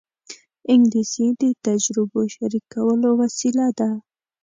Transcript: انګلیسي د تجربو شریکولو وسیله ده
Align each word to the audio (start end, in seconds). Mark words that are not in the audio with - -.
انګلیسي 0.73 1.25
د 1.41 1.43
تجربو 1.65 2.19
شریکولو 2.35 3.09
وسیله 3.21 3.67
ده 3.79 3.89